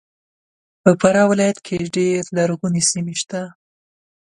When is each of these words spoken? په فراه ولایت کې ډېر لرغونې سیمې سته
په 0.81 0.89
فراه 0.99 1.29
ولایت 1.31 1.57
کې 1.65 1.89
ډېر 1.95 2.21
لرغونې 2.37 2.81
سیمې 2.91 3.15
سته 3.21 3.41